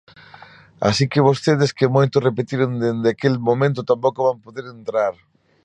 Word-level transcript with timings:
Así 0.87 1.03
que 1.11 1.25
vostedes, 1.29 1.71
que 1.77 1.93
moito 1.95 2.13
o 2.17 2.25
repetiron 2.27 2.71
dende 2.83 3.07
aquel 3.11 3.35
momento, 3.49 3.87
tampouco 3.91 4.19
van 4.27 4.43
poder 4.45 4.65
entrar. 4.77 5.13